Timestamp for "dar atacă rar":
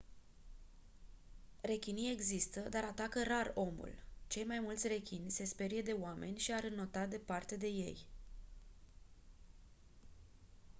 2.69-3.51